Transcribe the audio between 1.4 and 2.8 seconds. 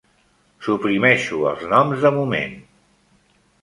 els noms de moment.